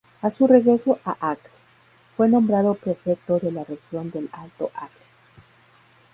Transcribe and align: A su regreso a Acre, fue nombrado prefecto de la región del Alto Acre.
A 0.23 0.31
su 0.31 0.47
regreso 0.47 0.97
a 1.05 1.11
Acre, 1.29 1.51
fue 2.17 2.27
nombrado 2.27 2.73
prefecto 2.73 3.37
de 3.37 3.51
la 3.51 3.63
región 3.63 4.09
del 4.09 4.29
Alto 4.31 4.71
Acre. 4.73 5.05